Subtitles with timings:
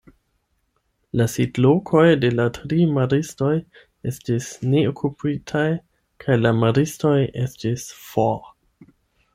[1.19, 3.51] La sidlokoj de la tri maristoj
[4.13, 5.69] estis neokupitaj
[6.25, 8.51] kaj la maristoj estis for.